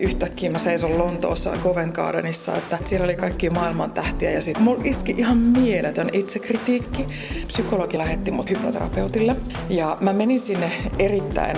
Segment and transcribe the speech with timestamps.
[0.00, 4.82] Yhtäkkiä mä seison Lontoossa Covent Gardenissa, että siellä oli kaikki maailman tähtiä ja sitten mulla
[4.84, 7.06] iski ihan mieletön itsekritiikki.
[7.46, 9.36] Psykologi lähetti mut hypnoterapeutille
[9.68, 11.56] ja mä menin sinne erittäin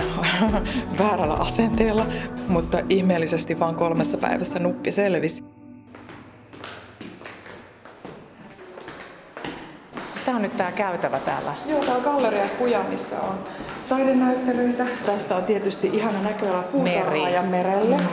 [0.99, 2.05] väärällä asenteella,
[2.47, 5.43] mutta ihmeellisesti vaan kolmessa päivässä nuppi selvisi.
[10.25, 11.55] Tämä on nyt tämä käytävä täällä.
[11.65, 13.35] Joo, tää on Galleria Kuja, missä on
[13.89, 14.85] taidenäyttelyitä.
[15.05, 17.97] Tästä on tietysti ihana näköala puutarhaa ja merelle.
[17.97, 18.03] Mm.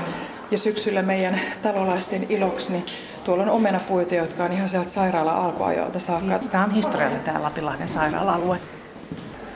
[0.50, 2.84] Ja syksyllä meidän talolaisten iloksi, niin
[3.24, 6.38] tuolla on omenapuita, jotka on ihan sieltä sairaala-alkuajoilta saakka.
[6.38, 8.59] Tämä on historiallinen tämä Lapinlahden sairaala-alue.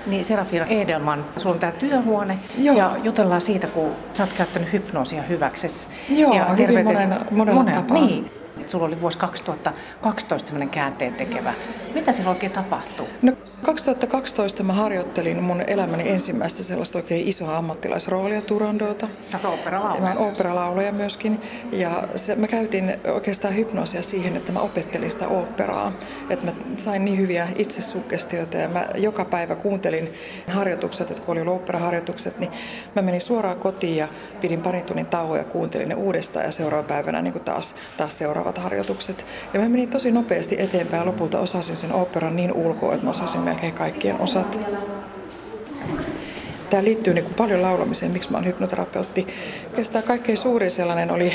[0.06, 2.76] Niin Serafina Edelman, sulla on tämä työhuone Joo.
[2.76, 5.88] ja jutellaan siitä, kun sä oot käyttänyt hypnoosia hyväksesi.
[6.08, 7.96] Joo, ja hyvin monella, monella tapaa.
[8.06, 11.54] Niin, että sulla oli vuosi 2012 sellainen käänteen tekevä.
[11.94, 13.06] Mitä siellä oikein tapahtui?
[13.22, 19.08] No 2012 mä harjoittelin mun elämäni ensimmäistä sellaista oikein isoa ammattilaisroolia Turandota.
[19.20, 21.40] Sä oot Mä operalaulaja myöskin.
[21.72, 25.92] Ja se, mä käytin oikeastaan hypnoosia siihen, että mä opettelin sitä operaa.
[26.30, 30.12] Että mä sain niin hyviä itsesuggestioita ja mä joka päivä kuuntelin
[30.48, 32.50] harjoitukset, että kun oli operaharjoitukset, niin
[32.96, 34.08] mä menin suoraan kotiin ja
[34.40, 38.58] pidin parin tunnin tauon ja kuuntelin ne uudestaan ja seuraavan päivänä niin taas, taas seuraavat
[38.58, 39.26] harjoitukset.
[39.54, 43.10] Ja mä menin tosi nopeasti eteenpäin ja lopulta osasin sen operan niin ulkoa, että mä
[43.10, 44.60] osasin melkein kaikkien osat.
[46.70, 49.26] Tämä liittyy niin kuin paljon laulamiseen, miksi mä olen hypnoterapeutti.
[49.66, 51.32] Oikeastaan kaikkein suurin sellainen oli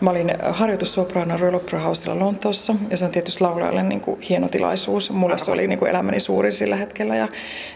[0.00, 4.48] Mä olin harjoitussopraana Royal Opera Housella Lontoossa ja se on tietysti laulajalle niin kuin hieno
[4.48, 5.10] tilaisuus.
[5.10, 7.28] Mulle se oli niin kuin elämäni suurin sillä hetkellä ja,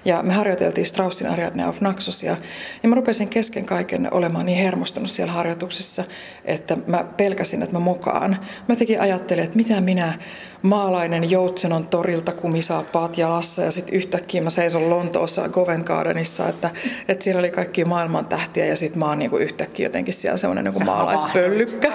[0.05, 2.37] ja me harjoiteltiin Straussin Ariadne of Naxos ja,
[2.83, 6.05] ja mä rupesin kesken kaiken olemaan niin hermostunut siellä harjoituksessa,
[6.45, 8.37] että mä pelkäsin, että mä mokaan.
[8.69, 10.19] Mä tekin ajattelin, että mitä minä
[10.63, 16.71] maalainen Joutsenon torilta kumisaappaat jalassa ja sitten yhtäkkiä mä seison Lontoossa Covent Gardenissa, että,
[17.09, 20.37] että siellä oli kaikki maailman tähtiä ja sitten mä oon niin kuin yhtäkkiä jotenkin siellä
[20.37, 21.93] semmoinen niin maalaispöllykkä.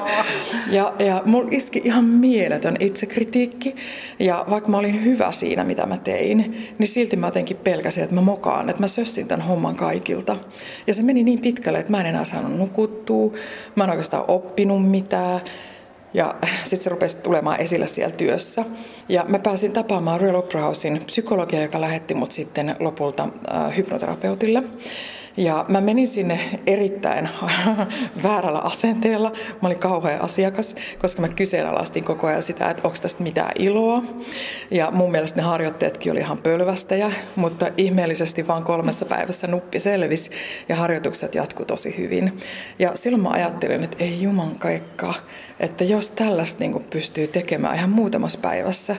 [0.71, 3.75] Ja, ja mulla iski ihan mieletön itsekritiikki.
[4.19, 6.37] Ja vaikka mä olin hyvä siinä, mitä mä tein,
[6.77, 10.35] niin silti mä jotenkin pelkäsin, että mä mokaan, että mä sössin tämän homman kaikilta.
[10.87, 13.31] Ja se meni niin pitkälle, että mä en enää saanut nukuttua,
[13.75, 15.41] mä en oikeastaan oppinut mitään.
[16.13, 18.65] Ja sitten se rupesi tulemaan esille siellä työssä.
[19.09, 24.63] Ja mä pääsin tapaamaan Royal Opera Housein psykologia, joka lähetti mut sitten lopulta äh, hypnoterapeutille.
[25.37, 27.29] Ja mä menin sinne erittäin
[28.23, 29.31] väärällä asenteella.
[29.61, 34.03] Mä olin kauhean asiakas, koska mä kyseenalaistin koko ajan sitä, että onko tästä mitään iloa.
[34.71, 40.31] Ja mun mielestä ne harjoitteetkin oli ihan pölvästäjä, mutta ihmeellisesti vaan kolmessa päivässä nuppi selvisi
[40.69, 42.37] ja harjoitukset jatku tosi hyvin.
[42.79, 45.13] Ja silloin mä ajattelin, että ei juman kaikka,
[45.59, 48.95] että jos tällaista niin pystyy tekemään ihan muutamassa päivässä,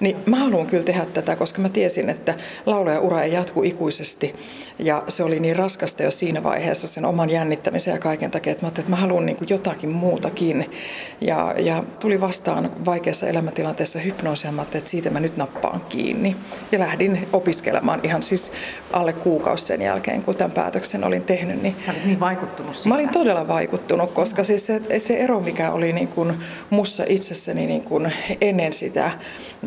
[0.00, 2.34] niin mä haluan kyllä tehdä tätä, koska mä tiesin, että
[2.66, 4.34] laulaja-ura ei jatku ikuisesti.
[4.78, 8.64] Ja se oli niin raskasta jo siinä vaiheessa sen oman jännittämisen ja kaiken takia, että
[8.64, 10.70] mä ajattelin, että mä haluan niin kuin jotakin muutakin.
[11.20, 16.36] Ja, ja tuli vastaan vaikeassa elämäntilanteessa hypnoosia, mä että siitä mä nyt nappaan kiinni.
[16.72, 18.52] Ja lähdin opiskelemaan ihan siis
[18.92, 21.62] alle kuukausi sen jälkeen, kun tämän päätöksen olin tehnyt.
[21.62, 22.88] Niin Sä olit niin vaikuttunut siitä.
[22.88, 26.34] Mä olin todella vaikuttunut, koska siis se, se ero, mikä oli niin kuin
[26.70, 29.10] mussa itsessäni niin kuin ennen sitä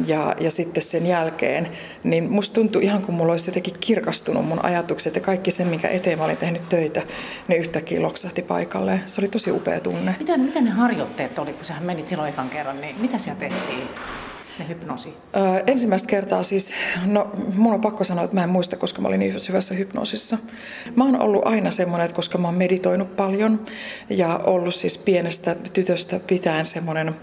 [0.06, 1.68] ja ja, sitten sen jälkeen,
[2.04, 5.88] niin musta tuntui ihan kuin mulla olisi jotenkin kirkastunut mun ajatukset ja kaikki se, minkä
[5.88, 7.02] eteen mä olin tehnyt töitä,
[7.48, 9.02] ne yhtäkkiä loksahti paikalle.
[9.06, 10.16] Se oli tosi upea tunne.
[10.20, 13.90] Mitä, mitä ne harjoitteet oli, kun sä menit silloin ekan kerran, niin mitä siellä tehtiin?
[14.58, 15.14] Se hypnoosi?
[15.36, 16.74] Öö, ensimmäistä kertaa siis,
[17.06, 20.38] no mun on pakko sanoa, että mä en muista, koska mä olin niin syvässä hypnoosissa.
[20.96, 23.66] Mä oon ollut aina semmoinen, että koska mä oon meditoinut paljon
[24.10, 27.16] ja ollut siis pienestä tytöstä pitäen semmoinen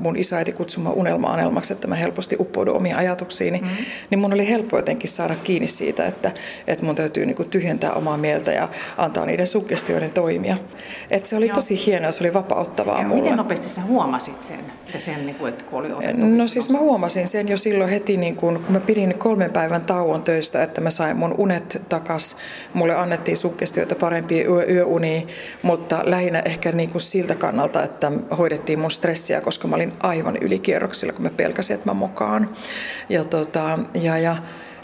[0.00, 3.68] mun isoäiti kutsuma unelma-anelmaksi, että mä helposti uppoudun omiin ajatuksiini, mm.
[4.10, 6.32] niin mun oli helppo jotenkin saada kiinni siitä, että,
[6.66, 10.56] että mun täytyy niinku tyhjentää omaa mieltä ja antaa niiden suggestioiden toimia.
[11.10, 11.54] Et se oli Joo.
[11.54, 13.22] tosi hienoa, se oli vapauttavaa ja mulle.
[13.22, 16.70] Miten nopeasti sä huomasit sen, että sen niin kuin, että kun oli otettu No siis
[16.70, 20.80] mä huomasin sen jo silloin heti, niin kun mä pidin kolmen päivän tauon töistä, että
[20.80, 22.36] mä sain mun unet takas.
[22.74, 25.22] Mulle annettiin suggestioita parempia yö, yöunia,
[25.62, 30.36] mutta lähinnä ehkä niin kuin siltä kannalta, että hoidettiin mun stressiä, koska mä olin aivan
[30.36, 32.50] ylikierroksilla, kun mä pelkäsin, että mä mokaan.
[33.08, 34.36] Ja, tota, ja, ja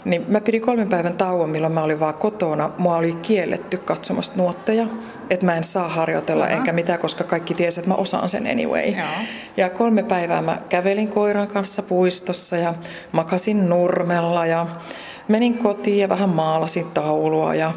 [0.05, 2.71] niin mä pidin kolmen päivän tauon, milloin mä olin vaan kotona.
[2.77, 4.87] Mua oli kielletty katsomasta nuotteja,
[5.29, 6.57] että mä en saa harjoitella uh-huh.
[6.57, 8.89] enkä mitään, koska kaikki tiesi, että mä osaan sen anyway.
[8.89, 9.05] Joo.
[9.57, 12.73] Ja kolme päivää mä kävelin koiran kanssa puistossa ja
[13.11, 14.67] makasin nurmella ja
[15.29, 17.73] menin kotiin ja vähän maalasin taulua ja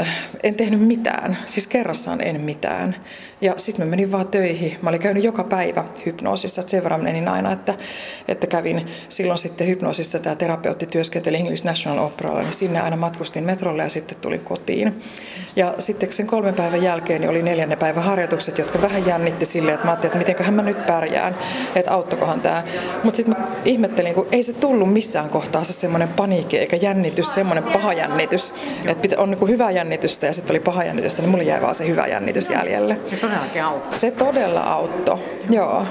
[0.00, 0.04] ö,
[0.42, 1.38] en tehnyt mitään.
[1.44, 2.96] Siis kerrassaan en mitään.
[3.40, 4.78] Ja sitten mä menin vaan töihin.
[4.82, 7.74] Mä olin käynyt joka päivä hypnoosissa, sen verran menin aina, että,
[8.28, 13.44] että kävin silloin sitten hypnoosissa, tämä terapeutti työskenteli English National Operalla, niin sinne aina matkustin
[13.44, 15.00] metrolle ja sitten tulin kotiin.
[15.56, 19.74] Ja sitten sen kolmen päivän jälkeen niin oli neljännen päivän harjoitukset, jotka vähän jännitti silleen,
[19.74, 21.36] että mä ajattelin, että mitenköhän mä nyt pärjään,
[21.74, 22.62] että auttokohan tämä.
[23.04, 27.34] Mutta sitten mä ihmettelin, kun ei se tullut missään kohtaa se semmoinen paniikki eikä jännitys,
[27.34, 28.54] semmoinen paha jännitys,
[28.86, 31.86] että on niin hyvä jännitystä ja sitten oli paha jännitystä, niin mulle jäi vaan se
[31.88, 32.98] hyvä jännitys jäljelle.
[33.06, 33.98] Se todellakin auttoi.
[33.98, 35.18] Se todella auttoi,
[35.50, 35.86] joo.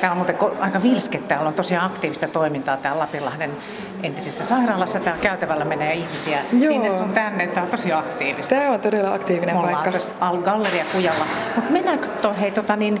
[0.00, 3.50] Täällä on muuten aika vilskettä, täällä on tosiaan aktiivista toimintaa täällä Lapinlahden
[4.02, 5.00] entisessä sairaalassa.
[5.00, 6.72] Täällä käytävällä menee ihmisiä Joo.
[6.72, 7.46] sinne sun tänne.
[7.46, 8.54] Tämä on tosi aktiivista.
[8.54, 9.90] Tämä on todella aktiivinen Me paikka.
[10.20, 11.26] Al Galleria Kujalla.
[11.56, 13.00] Mutta mennään katsomaan, hei, tota, niin,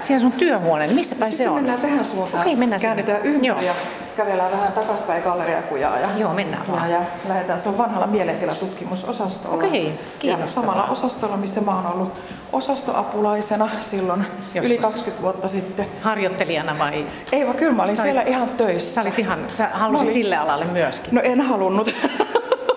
[0.00, 0.94] siellä sun työhuoneen.
[0.94, 1.56] Missä päin Sitten se on?
[1.56, 2.42] mennään tähän suuntaan.
[2.42, 3.34] Okei, mennään Käännetään sinne.
[3.34, 3.60] ympäri Joo.
[3.60, 3.74] ja
[4.18, 5.98] kävellään vähän takaspäin galleriakujaa.
[5.98, 6.90] Ja, Joo, mennään ja, vaan.
[6.90, 7.58] ja lähdetään.
[7.60, 9.56] Se on vanhalla mielentilatutkimusosastolla.
[9.66, 10.66] Okei, Ja kiinnostavaa.
[10.74, 12.22] samalla osastolla, missä mä oon ollut
[12.52, 14.20] osastoapulaisena silloin
[14.54, 14.70] Joskus.
[14.70, 15.86] yli 20 vuotta sitten.
[16.02, 17.06] Harjoittelijana vai?
[17.32, 18.94] Ei vaan kyllä mä olin Sä siellä olit- ihan töissä.
[18.94, 21.14] Sä, olit ihan, sä halusit olin- sille alalle myöskin.
[21.14, 21.94] No en halunnut.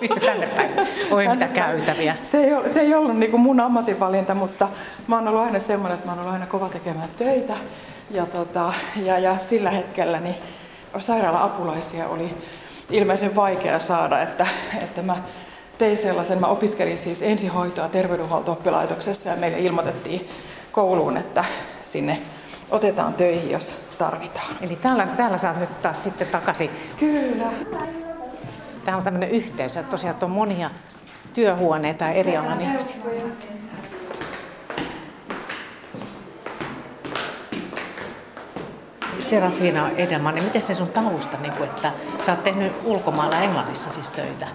[0.02, 0.70] Mistä tänne päin?
[1.12, 2.16] Oi mitä käytäviä.
[2.24, 4.68] Se ei, se ei ollut niin kuin mun ammatinvalinta, mutta
[5.08, 7.54] mä oon ollut aina semmoinen, että mä oon ollut aina kova tekemään töitä.
[8.12, 8.74] Ja, tota,
[9.04, 10.36] ja, ja sillä hetkellä niin
[11.00, 12.38] sairaala-apulaisia oli
[12.90, 14.48] ilmeisen vaikea saada, että,
[14.82, 15.18] että mä
[15.78, 20.30] tein sellaisen, mä opiskelin siis ensihoitoa terveydenhuolto-oppilaitoksessa ja meille ilmoitettiin
[20.72, 21.46] kouluun, että
[21.82, 22.22] sinne
[22.72, 24.56] otetaan töihin, jos tarvitaan.
[24.62, 26.70] Eli täällä, täällä saat nyt taas sitten takaisin.
[27.00, 27.52] Kyllä.
[28.86, 30.70] Täällä on tämmöinen yhteys, että tosiaan on monia
[31.34, 33.02] työhuoneita ja eri alan ihmisiä.
[39.24, 41.92] Serafina Edelman, niin miten se sun tausta, niin kuin, että
[42.22, 44.48] sä oot tehnyt ulkomailla Englannissa siis töitä?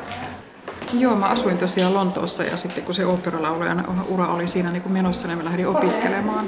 [0.93, 4.93] Joo, mä asuin tosiaan Lontoossa ja sitten kun se oopperalaulajan ura oli siinä niin kuin
[4.93, 6.47] menossa, niin mä lähdin opiskelemaan.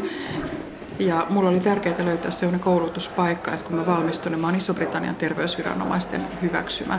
[0.99, 5.17] Ja mulla oli tärkeää löytää sellainen koulutuspaikka, että kun mä valmistuin, niin mä oon Iso-Britannian
[5.17, 6.99] terveysviranomaisten hyväksymä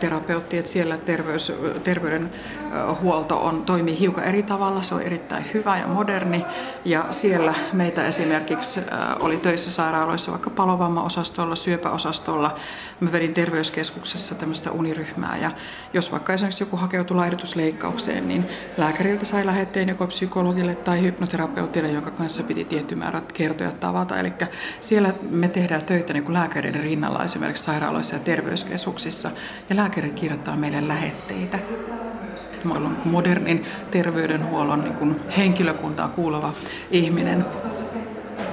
[0.00, 1.52] terapeutti, että siellä terveys,
[1.84, 6.44] terveydenhuolto on, toimii hiukan eri tavalla, se on erittäin hyvä ja moderni.
[6.84, 8.80] Ja siellä meitä esimerkiksi
[9.20, 12.54] oli töissä sairaaloissa vaikka palovammaosastolla, syöpäosastolla,
[13.00, 15.36] mä vedin terveyskeskuksessa tämmöistä uniryhmää.
[15.36, 15.50] Ja
[15.92, 18.46] jos vaikka esimerkiksi joku hakeutui laihdutusleikkaukseen, niin
[18.76, 24.18] lääkäriltä sai lähetteen joko psykologille tai hypnoterapeutille, jonka kanssa piti tietty määrä kertoja tavata.
[24.18, 24.32] Eli
[24.80, 29.30] siellä me tehdään töitä niin kuin lääkäreiden rinnalla esimerkiksi sairaaloissa ja terveyskeskuksissa
[29.70, 31.58] ja lääkärit kirjoittaa meille lähetteitä.
[32.64, 36.52] Mä olen modernin terveydenhuollon niin henkilökuntaa kuuluva
[36.90, 37.44] ihminen.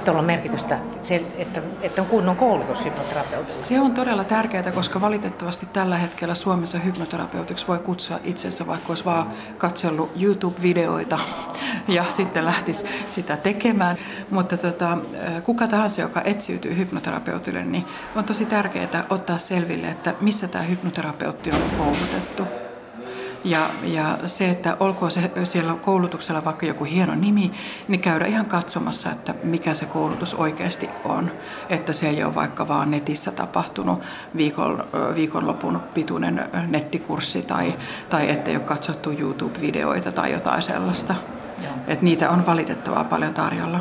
[0.06, 3.48] Tuolla on merkitystä, se, että, että on kunnon koulutus hypnoterapeutilla.
[3.48, 9.04] Se on todella tärkeää, koska valitettavasti tällä hetkellä Suomessa hypnoterapeutiksi voi kutsua itsensä, vaikka olisi
[9.04, 11.18] vaan katsellut YouTube-videoita
[11.88, 13.96] ja sitten lähtisi sitä tekemään.
[14.30, 14.98] Mutta tota,
[15.44, 17.84] kuka tahansa, joka etsiytyy hypnoterapeutille, niin
[18.16, 22.65] on tosi tärkeää ottaa selville, että missä tämä hypnoterapeutti on koulutettu.
[23.44, 27.52] Ja, ja se, että olkoon se siellä koulutuksella vaikka joku hieno nimi,
[27.88, 31.30] niin käydä ihan katsomassa, että mikä se koulutus oikeasti on.
[31.68, 34.02] Että se ei ole vaikka vaan netissä tapahtunut
[34.36, 37.74] viikon, viikonlopun pituinen nettikurssi tai,
[38.10, 41.14] tai ettei ole katsottu YouTube-videoita tai jotain sellaista.
[41.86, 43.80] Että niitä on valitettavaa paljon tarjolla.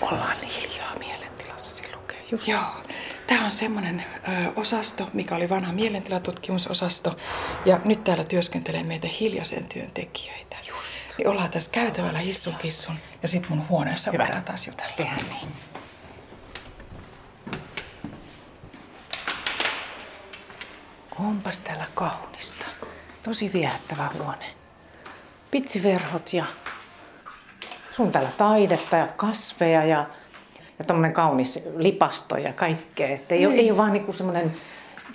[0.00, 2.48] Ollaan niin hiljaa mielentilassa, se lukee just.
[2.48, 2.83] Joo,
[3.34, 7.16] tämä on semmoinen ö, osasto, mikä oli vanha mielentilatutkimusosasto.
[7.64, 10.56] Ja nyt täällä työskentelee meitä hiljaisen työntekijöitä.
[10.68, 11.18] Just.
[11.18, 14.24] Niin ollaan tässä käytävällä hissun kissun ja sitten mun huoneessa Hyvä.
[14.24, 14.92] voidaan taas jutella.
[14.96, 15.52] Tehdään niin.
[21.18, 22.64] Onpas täällä kaunista.
[23.22, 24.46] Tosi viehättävä huone.
[25.50, 26.44] Pitsiverhot ja
[27.90, 30.06] sun täällä taidetta ja kasveja ja,
[30.78, 33.08] ja tommonen kaunis lipasto ja kaikkea.
[33.08, 34.52] Et ei, ole, ei ole vaan niinku semmonen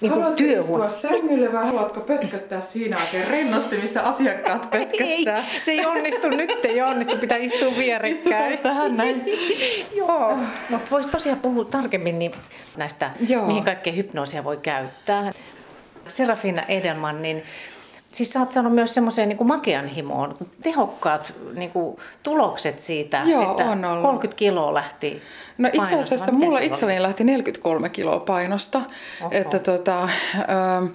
[0.01, 0.89] niinku työhuone.
[0.89, 5.25] sängylle vai haluatko pötköttää siinä oikein rennosti, missä asiakkaat Ei,
[5.61, 8.57] se ei onnistu nyt, ei onnistu, pitää istua vierekkäin.
[8.57, 9.23] tähän näin.
[9.97, 10.37] Joo,
[10.69, 12.31] mutta voisi tosiaan puhua tarkemmin niin
[12.77, 13.47] näistä, Joo.
[13.47, 15.31] mihin kaikkea hypnoosia voi käyttää.
[16.07, 17.43] Serafina Edelman, niin
[18.11, 23.51] siis sä oot saanut myös semmoiseen niin makean himoon, tehokkaat niin kuin, tulokset siitä, Joo,
[23.51, 24.01] että on ollut.
[24.01, 25.21] 30 kiloa lähti
[25.57, 28.81] No itse asiassa mulla itselleni lähti 43 kiloa painosta.
[29.21, 29.29] Oho.
[29.31, 30.85] Että tota, ähm,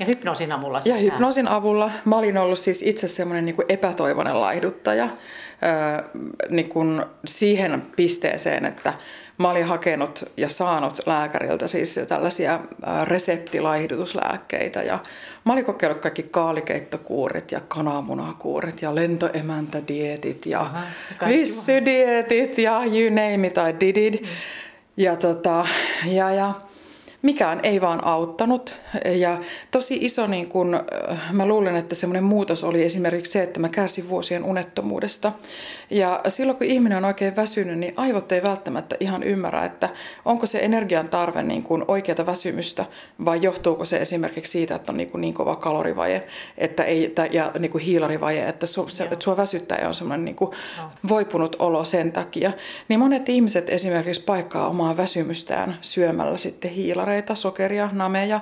[0.00, 4.40] Ja hypnoosin avulla Ja siis hypnoosin avulla mä olin ollut siis itse semmoinen niin epätoivoinen
[4.40, 5.08] laihduttaja.
[5.62, 6.08] Öö,
[6.48, 8.94] niin kuin siihen pisteeseen, että
[9.38, 12.60] mä olin hakenut ja saanut lääkäriltä siis tällaisia
[13.04, 14.98] reseptilaihdutuslääkkeitä ja
[15.44, 20.70] mä olin kokeillut kaikki kaalikeittokuurit ja kananmunakuurit ja lentoemäntädietit ja
[21.28, 24.22] vissydietit ja you name it, I did it.
[24.22, 24.28] Mm.
[24.96, 25.66] Ja, tota,
[26.06, 26.54] ja, ja
[27.22, 28.78] mikään ei vaan auttanut.
[29.04, 29.38] Ja
[29.70, 30.74] tosi iso, niin kun,
[31.10, 35.32] äh, mä luulen, että semmoinen muutos oli esimerkiksi se, että mä kärsin vuosien unettomuudesta.
[35.90, 39.88] Ja silloin kun ihminen on oikein väsynyt, niin aivot ei välttämättä ihan ymmärrä, että
[40.24, 42.84] onko se energian tarve niin kuin oikeata väsymystä
[43.24, 46.26] vai johtuuko se esimerkiksi siitä, että on niin, kuin niin kova kalorivaje
[46.58, 50.24] että ei, ja niin kuin hiilarivaje, että, su, se, että sua väsyttää ja on semmoinen
[50.24, 50.50] niin kuin
[51.08, 52.52] voipunut olo sen takia.
[52.88, 58.40] Niin monet ihmiset esimerkiksi paikkaa omaa väsymystään syömällä sitten hiilari suklareita, sokeria, nameja.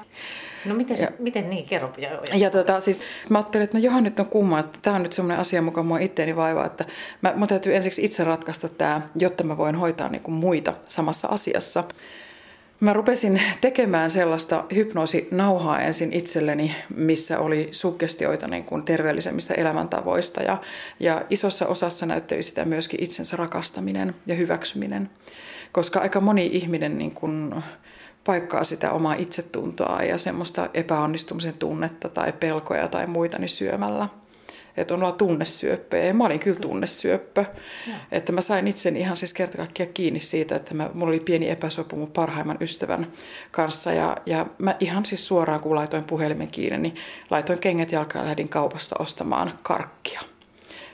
[0.65, 1.93] No miten, ja, miten niin, kerro.
[1.99, 2.21] Ja, ja.
[2.37, 5.13] ja tota, siis mä ajattelin, että no johan nyt on kumma, että tämä on nyt
[5.13, 6.85] semmoinen asia, muka mua itteeni vaivaa, että
[7.23, 11.29] mä, mun täytyy ensiksi itse ratkaista tämä, jotta mä voin hoitaa niin kuin muita samassa
[11.29, 11.85] asiassa.
[12.81, 20.57] Mä rupesin tekemään sellaista hypnoosinauhaa ensin itselleni, missä oli suggestioita niin kuin terveellisemmistä elämäntavoista ja,
[21.01, 25.11] ja isossa osassa näytteli sitä myöskin itsensä rakastaminen ja hyväksyminen,
[25.73, 27.55] koska aika moni ihminen niin kuin,
[28.27, 34.09] paikkaa sitä omaa itsetuntoa ja semmoista epäonnistumisen tunnetta tai pelkoja tai muita niin syömällä.
[34.77, 36.05] Että on olla tunnesyöppöjä.
[36.05, 37.45] Ja mä olin kyllä tunnesyöppö.
[37.87, 37.95] Ja.
[38.13, 41.51] Että mä sain itsen ihan siis kerta kaikkiaan kiinni siitä, että mä, mulla oli pieni
[41.51, 43.13] epäsopu mun parhaimman ystävän
[43.51, 43.93] kanssa.
[43.93, 46.95] Ja, ja mä ihan siis suoraan, kun laitoin puhelimen kiinni, niin
[47.31, 50.21] laitoin kengät jalkaan ja lähdin kaupasta ostamaan karkkia.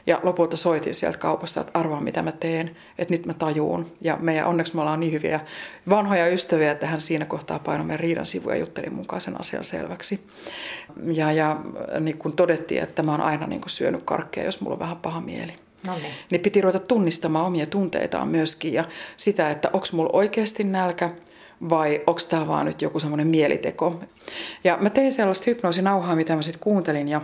[0.07, 3.87] Ja lopulta soitin sieltä kaupasta, että arvaa mitä mä teen, että nyt mä tajuun.
[4.01, 5.41] Ja meidän, onneksi me ollaan niin hyviä
[5.89, 9.65] vanhoja ystäviä, että hän siinä kohtaa painoi meidän riidan sivuja ja jutteli mukaan sen asian
[9.65, 10.27] selväksi.
[11.13, 11.61] Ja, ja
[12.01, 15.21] niin kun todettiin, että mä oon aina niin syönyt karkkeja, jos mulla on vähän paha
[15.21, 15.53] mieli.
[15.87, 16.13] No niin.
[16.31, 18.85] niin piti ruveta tunnistamaan omia tunteitaan myöskin ja
[19.17, 21.11] sitä, että onko mulla oikeasti nälkä
[21.71, 24.01] vai onko tämä vaan nyt joku semmoinen mieliteko.
[24.65, 27.21] Ja mä tein sellaista hypnoosinauhaa, mitä mä sitten kuuntelin ja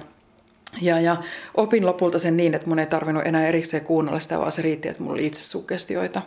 [0.81, 1.17] ja, ja
[1.55, 4.89] opin lopulta sen niin, että mun ei tarvinnut enää erikseen kuunnella sitä, vaan se riitti,
[4.89, 6.23] että mulla oli itse sugestioita.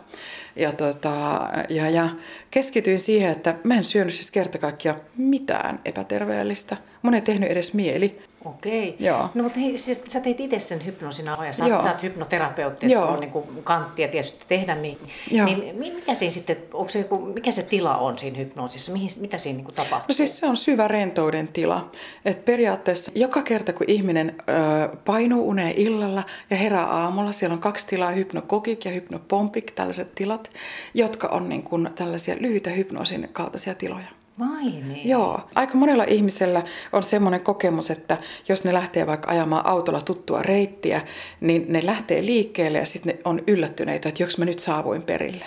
[0.56, 2.08] Ja, tota, ja, ja
[2.50, 6.76] keskityin siihen, että mä en syönyt siis kerta kaikkiaan mitään epäterveellistä.
[7.02, 8.22] Mun ei tehnyt edes mieli.
[8.44, 8.96] Okei.
[8.98, 9.28] Joo.
[9.34, 11.82] No mutta hei, siis sä teit itse sen hypnoosina ja sä, Joo.
[11.82, 14.98] sä oot hypnoterapeutti, että on niin kuin kanttia tietysti tehdä, niin,
[15.30, 15.46] Joo.
[15.46, 18.92] niin mikä, siinä sitten, onko se joku, mikä se tila on siinä hypnoosissa?
[18.92, 20.06] Mihin, mitä siinä niin kuin tapahtuu?
[20.08, 21.90] No siis se on syvä rentouden tila.
[22.24, 27.60] Et periaatteessa joka kerta, kun ihminen ö, painuu uneen illalla ja herää aamulla, siellä on
[27.60, 30.50] kaksi tilaa, hypnokokik ja hypnopompik, tällaiset tilat,
[30.94, 34.21] jotka on niin kuin tällaisia lyhyitä hypnoosin kaltaisia tiloja.
[34.38, 35.08] Vai niin?
[35.08, 35.40] Joo.
[35.54, 36.62] Aika monella ihmisellä
[36.92, 41.00] on semmoinen kokemus, että jos ne lähtee vaikka ajamaan autolla tuttua reittiä,
[41.40, 45.44] niin ne lähtee liikkeelle ja sitten on yllättyneitä, että joks mä nyt saavuin perille.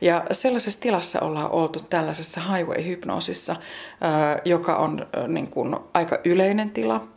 [0.00, 3.56] Ja sellaisessa tilassa ollaan oltu tällaisessa highway-hypnoosissa,
[4.44, 7.08] joka on niin kuin aika yleinen tila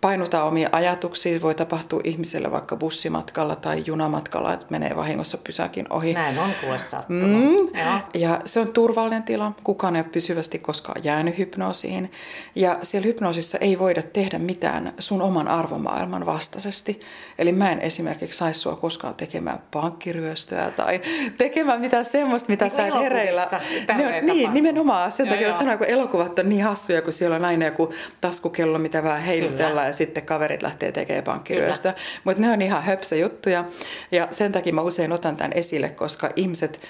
[0.00, 1.40] painutaan omia ajatuksia.
[1.40, 6.14] Voi tapahtua ihmiselle vaikka bussimatkalla tai junamatkalla, että menee vahingossa pysäkin ohi.
[6.14, 6.76] Näin on kuule
[7.08, 7.68] mm.
[8.14, 9.52] Ja se on turvallinen tila.
[9.64, 12.12] Kukaan ei ole pysyvästi koskaan jäänyt hypnoosiin.
[12.54, 17.00] Ja siellä hypnoosissa ei voida tehdä mitään sun oman arvomaailman vastaisesti.
[17.38, 21.00] Eli mä en esimerkiksi saisi sua koskaan tekemään pankkiryöstöä tai
[21.38, 23.48] tekemään mitään semmoista, mitä niin sä et hereillä.
[23.96, 25.12] Ne niin, nimenomaan.
[25.12, 29.02] Sen takia sanoin, kun elokuvat on niin hassuja, kun siellä on aina joku taskukello, mitä
[29.02, 31.94] vähän heilutellaan ja sitten kaverit lähtee tekemään pankkiryöstöä.
[32.24, 32.82] Mutta ne on ihan
[33.20, 33.64] juttuja
[34.10, 36.80] ja sen takia mä usein otan tämän esille, koska ihmiset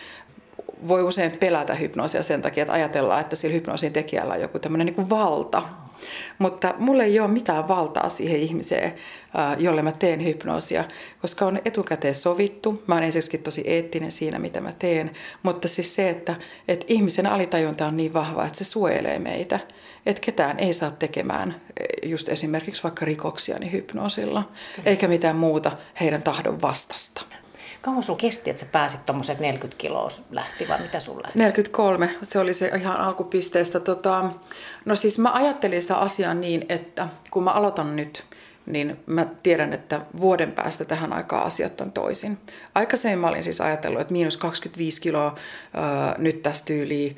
[0.88, 4.86] voi usein pelätä hypnoosia sen takia, että ajatellaan, että sillä hypnoosin tekijällä on joku tämmöinen
[4.86, 5.62] niin valta.
[6.38, 8.94] Mutta mulla ei ole mitään valtaa siihen ihmiseen,
[9.58, 10.84] jolle mä teen hypnoosia,
[11.20, 12.82] koska on etukäteen sovittu.
[12.86, 15.10] Mä oon ensiksikin tosi eettinen siinä, mitä mä teen.
[15.42, 16.34] Mutta siis se, että,
[16.68, 19.60] että ihmisen alitajunta on niin vahva, että se suojelee meitä.
[20.06, 24.48] Että ketään ei saa tekemään e, just esimerkiksi vaikka rikoksia niin hypnoosilla,
[24.84, 27.22] eikä mitään muuta heidän tahdon vastasta.
[27.82, 31.28] Kauan sun kesti, että sä pääsit tuommoiset 40 kiloa lähti vai mitä sulle?
[31.34, 33.80] 43, se oli se ihan alkupisteestä.
[33.80, 34.30] Tota,
[34.84, 38.24] no siis mä ajattelin sitä asiaa niin, että kun mä aloitan nyt,
[38.66, 42.38] niin mä tiedän, että vuoden päästä tähän aikaan asiat on toisin.
[42.74, 45.34] Aikaisemmin mä olin siis ajatellut, että miinus 25 kiloa
[45.74, 47.16] ää, nyt tästä tyyliin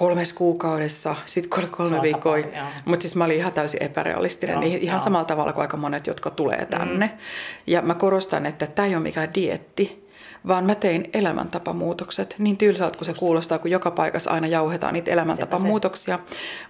[0.00, 2.36] kolmes kuukaudessa, sitten kolme viikkoa.
[2.84, 5.04] Mutta siis mä olin ihan täysin epärealistinen, joo, niin ihan joo.
[5.04, 7.06] samalla tavalla kuin aika monet, jotka tulee tänne.
[7.06, 7.18] Mm.
[7.66, 10.08] Ja mä korostan, että tämä ei ole mikään dietti,
[10.48, 12.34] vaan mä tein elämäntapamuutokset.
[12.38, 16.18] Niin tylsältä kuin se kuulostaa, kun joka paikassa aina jauhetaan niitä elämäntapamuutoksia.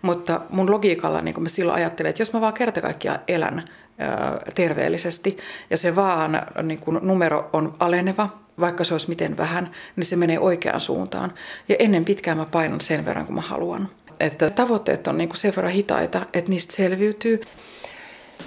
[0.03, 3.65] Mutta mun logiikalla niin mä silloin ajattelin, että jos mä vaan kerta kaikkiaan elän
[4.55, 5.37] terveellisesti
[5.71, 8.29] ja se vaan niin kun numero on aleneva,
[8.61, 11.35] vaikka se olisi miten vähän, niin se menee oikeaan suuntaan.
[11.69, 13.89] Ja ennen pitkään mä painan sen verran, kun mä haluan.
[14.21, 17.41] Että tavoitteet on niin kuin sen verran hitaita, että niistä selviytyy.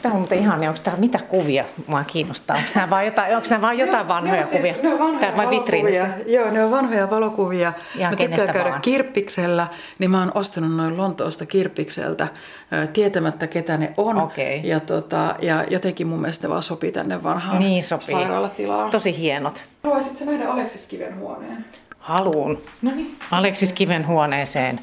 [0.01, 2.55] Tämä on muuten ihan, onko täällä mitä kuvia mua kiinnostaa?
[2.55, 4.73] Onko nämä vain jotain, onko nämä vain jotain vanhoja ne siis, kuvia?
[4.83, 6.07] Ne on vanhoja Täällä vai vitriinissä?
[6.27, 7.73] Joo, ne on vanhoja valokuvia.
[7.97, 8.81] Ihan mä tykkään käydä vaan?
[8.81, 9.67] kirppiksellä,
[9.99, 12.27] niin mä oon ostanut noin Lontoosta kirppikseltä
[12.93, 14.17] tietämättä ketä ne on.
[14.21, 14.61] Okei.
[14.63, 18.07] Ja, tota, ja jotenkin mun mielestä ne vaan sopii tänne vanhaan Niin sopii.
[18.07, 18.89] sairaalatilaan.
[18.89, 19.63] Tosi hienot.
[19.83, 21.65] Haluaisitko nähdä Aleksis Kiven huoneen?
[21.99, 22.61] Haluun.
[22.81, 23.15] No niin.
[23.31, 24.79] Aleksis Kiven huoneeseen.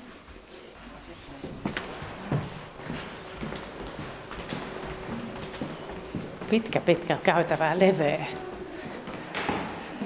[6.50, 8.26] Pitkä, pitkä käytävää leveä.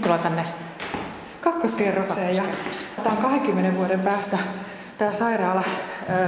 [0.03, 0.45] Tulla tänne.
[1.41, 2.37] kakkoskerrokseen.
[2.37, 2.43] Ja
[3.05, 4.39] tämä on 20 vuoden päästä
[4.99, 5.63] tämä sairaala,
[6.11, 6.27] ö,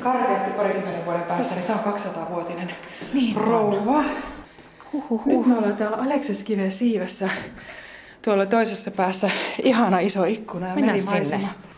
[0.00, 2.70] karkeasti parikymmenen vuoden päästä, niin tämä on 200-vuotinen
[3.12, 4.04] Niin rouva.
[5.26, 7.28] Nyt me ollaan täällä Aleksis Kiven siivessä.
[8.22, 9.30] Tuolla toisessa päässä
[9.62, 11.24] ihana iso ikkuna ja Mennään merimaisema.
[11.48, 11.73] sinne.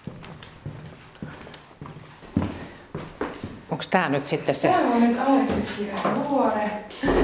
[3.77, 4.69] Onko tämä nyt sitten se?
[4.69, 5.73] Tämä on nyt Aleksis
[6.29, 6.71] huone.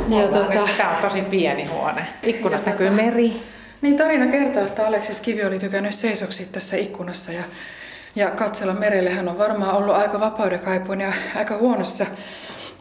[0.08, 2.06] Ja tota, Tämä on tosi pieni huone.
[2.22, 3.42] Ikkunasta näkyy meri.
[3.82, 7.42] Niin tarina kertoo, että Aleksis Kivi oli tykännyt seisoksia tässä ikkunassa ja,
[8.16, 9.10] ja katsella merelle.
[9.10, 12.06] Hän on varmaan ollut aika vapaudekaipuun ja aika huonossa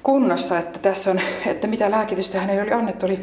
[0.03, 3.19] kunnossa, että tässä on, että mitä lääkitystä hänelle oli annettu, oli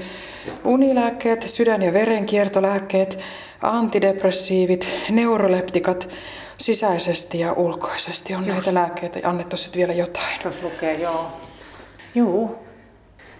[0.64, 3.18] unilääkkeet, sydän- ja verenkiertolääkkeet,
[3.62, 6.08] antidepressiivit, neuroleptikat,
[6.58, 10.40] sisäisesti ja ulkoisesti on näitä lääkkeitä annettu sitten vielä jotain.
[10.42, 11.32] Tuossa lukee, joo.
[12.14, 12.68] Juu.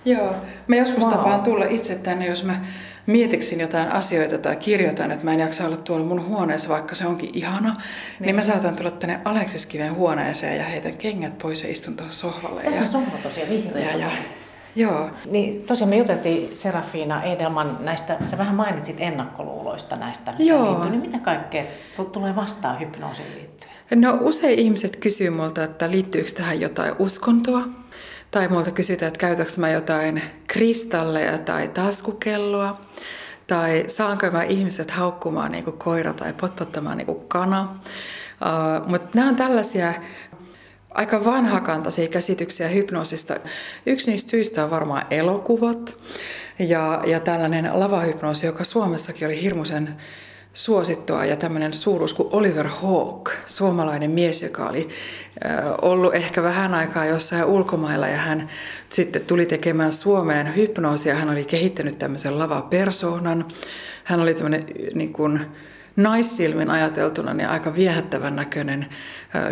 [0.05, 0.35] Joo,
[0.67, 1.09] mä joskus Wow.
[1.13, 1.19] wow.
[1.19, 2.65] tapaan tulla itse tänne, jos mä
[3.07, 7.07] mietiksin jotain asioita tai kirjoitan, että mä en jaksa olla tuolla mun huoneessa, vaikka se
[7.07, 11.71] onkin ihana, niin, niin mä saatan tulla tänne Aleksiskiven huoneeseen ja heitän kengät pois ja
[11.71, 12.63] istun tuohon sohvalle.
[12.63, 13.91] Tässä ja, on sohva tosiaan vihreä.
[13.91, 14.11] ja, ja,
[14.77, 20.33] joo, Niin tosiaan me juteltiin Serafina Edelman näistä, sä vähän mainitsit ennakkoluuloista näistä.
[20.39, 20.65] Joo.
[20.65, 21.65] liittyen, Niin mitä kaikkea
[21.97, 23.73] tu- tulee vastaan hypnoosiin liittyen?
[23.95, 27.61] No usein ihmiset kysyy multa, että liittyykö tähän jotain uskontoa.
[28.31, 32.81] Tai multa kysytään, että käytätkö mä jotain kristalleja tai taskukelloa.
[33.47, 37.63] Tai saanko mä ihmiset haukkumaan niin kuin koira tai potpottamaan niin kuin kana.
[37.63, 39.95] Uh, Mutta nämä on tällaisia
[40.99, 43.37] aika vanhakantaisia käsityksiä hypnoosista.
[43.87, 45.97] Yksi niistä syistä on varmaan elokuvat
[46.59, 49.97] ja, ja tällainen lavahypnoosi, joka Suomessakin oli hirmuisen
[50.53, 54.89] suosittua ja tämmöinen suuruus kuin Oliver Hawke, suomalainen mies, joka oli
[55.83, 58.49] ollut ehkä vähän aikaa jossain ulkomailla ja hän
[58.89, 61.15] sitten tuli tekemään Suomeen hypnoosia.
[61.15, 63.49] Hän oli kehittänyt tämmöisen lavapersoonan.
[64.05, 65.41] Hän oli tämmöinen niin kuin,
[65.99, 68.87] naissilmin ajateltuna niin aika viehättävän näköinen,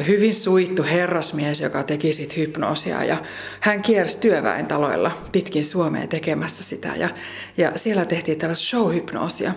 [0.07, 3.05] hyvin suittu herrasmies, joka teki sit hypnoosia.
[3.05, 3.17] Ja
[3.61, 6.93] hän kiersi työväentaloilla pitkin Suomea tekemässä sitä.
[6.97, 7.09] Ja,
[7.57, 9.53] ja siellä tehtiin tällaista showhypnoosia.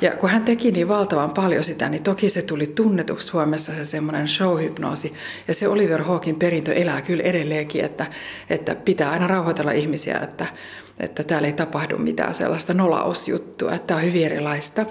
[0.00, 3.84] Ja kun hän teki niin valtavan paljon sitä, niin toki se tuli tunnetuksi Suomessa se
[3.84, 5.14] semmoinen showhypnoosi.
[5.48, 8.06] Ja se Oliver Hawkin perintö elää kyllä edelleenkin, että,
[8.50, 10.46] että pitää aina rauhoitella ihmisiä, että,
[11.00, 14.86] että täällä ei tapahdu mitään sellaista nolausjuttua, että tämä on hyvin erilaista.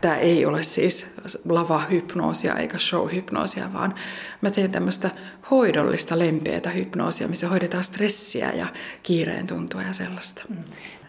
[0.00, 1.06] Tämä ei ole siis
[1.48, 3.94] lavahypnoosia eikä showhypnoosia, vaan
[4.40, 5.10] mä teen tämmöistä
[5.50, 8.66] hoidollista lempeätä hypnoosia, missä hoidetaan stressiä ja
[9.02, 10.44] kiireen tuntua ja sellaista.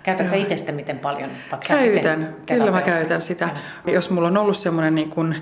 [0.03, 1.29] Käytät sä itse sitä miten paljon?
[1.67, 3.49] Käytän, kyllä mä käytän sitä.
[3.87, 5.35] Jos mulla on ollut semmoinen niin kuin,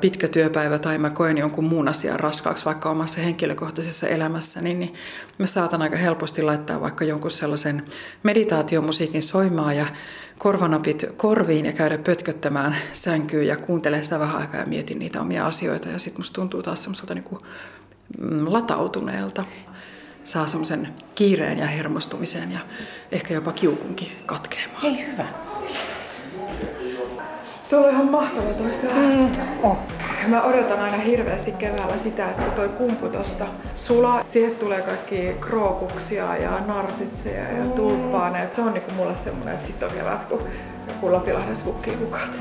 [0.00, 4.94] pitkä työpäivä tai mä koen jonkun muun asian raskaaksi vaikka omassa henkilökohtaisessa elämässä, niin, niin
[5.38, 7.84] mä saatan aika helposti laittaa vaikka jonkun sellaisen
[8.22, 9.86] meditaatiomusiikin soimaan ja
[10.38, 15.46] korvanapit korviin ja käydä pötköttämään sänkyyn ja kuuntelen sitä vähän aikaa ja mietin niitä omia
[15.46, 15.88] asioita.
[15.88, 17.40] Ja sitten musta tuntuu taas semmoiselta niin kuin,
[18.20, 19.44] mm, latautuneelta
[20.28, 22.58] saa semmoisen kiireen ja hermostumisen ja
[23.12, 24.82] ehkä jopa kiukunkin katkeamaan.
[24.82, 25.26] Hei hyvä.
[27.70, 29.30] Tuolla on ihan mahtava toi Mm,
[29.62, 29.78] oh.
[30.26, 35.36] Mä odotan aina hirveästi keväällä sitä, että kun toi kumpu tosta sulaa, siihen tulee kaikki
[35.40, 38.48] krookuksia ja narsisseja ja tulppaaneja.
[38.50, 40.40] Se on niinku mulle semmonen, että sit on kevät, kun,
[41.00, 42.40] kun Lapilahdessa kukkii kukat.